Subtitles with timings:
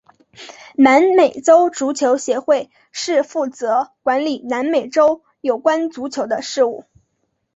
[0.77, 6.85] 南美洲足球协会是负责管理南美洲有关足球的事务。